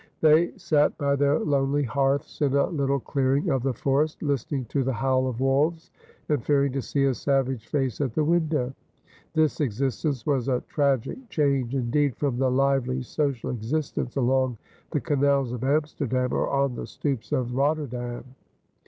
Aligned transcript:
They 0.21 0.51
sat 0.57 0.97
by 0.97 1.15
their 1.15 1.37
lonely 1.37 1.83
hearths 1.83 2.41
in 2.41 2.55
a 2.55 2.65
little 2.65 2.99
clearing 2.99 3.51
of 3.51 3.61
the 3.61 3.75
forest, 3.75 4.23
listening 4.23 4.65
to 4.65 4.83
the 4.83 4.93
howl 4.93 5.27
of 5.27 5.39
wolves 5.41 5.91
and 6.27 6.43
fearing 6.43 6.71
to 6.71 6.81
see 6.81 7.05
a 7.05 7.13
savage 7.13 7.67
face 7.67 8.01
at 8.01 8.15
the 8.15 8.23
window. 8.23 8.73
This 9.33 9.61
existence 9.61 10.25
was 10.25 10.47
a 10.47 10.61
tragic 10.69 11.29
change 11.29 11.75
indeed 11.75 12.15
from 12.17 12.39
the 12.39 12.49
lively 12.49 13.03
social 13.03 13.51
existence 13.51 14.15
along 14.15 14.57
the 14.89 14.99
canals 15.01 15.51
of 15.51 15.63
Amsterdam 15.63 16.33
or 16.33 16.49
on 16.49 16.73
the 16.73 16.87
stoops 16.87 17.31
of 17.31 17.53
Rotterdam. 17.55 18.23